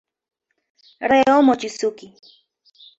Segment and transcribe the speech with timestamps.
[1.11, 2.07] Reo Mochizuki